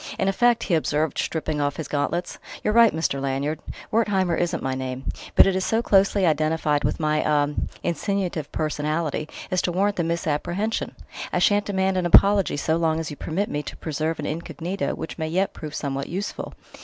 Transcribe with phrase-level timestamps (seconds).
[0.17, 3.21] "In effect," he observed, stripping off his gauntlets, "you're right, Mr.
[3.21, 3.59] Lanyard.
[3.91, 7.49] 'Wertheimer' isn't my name, but it is so closely identified with my ah
[7.83, 10.95] insinuative personality as to warrant the misapprehension.
[11.31, 14.95] I shan't demand an apology so long as you permit me to preserve an incognito
[14.95, 16.55] which may yet prove somewhat useful."